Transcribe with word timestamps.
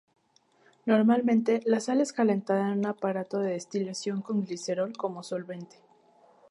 Normalmente, 0.87 1.61
la 1.63 1.79
sal 1.79 2.01
es 2.01 2.11
calentada 2.11 2.61
en 2.73 2.79
un 2.79 2.85
aparato 2.87 3.37
de 3.37 3.51
destilación 3.51 4.23
con 4.23 4.43
glicerol 4.43 4.93
como 4.97 5.21
solvente. 5.21 5.75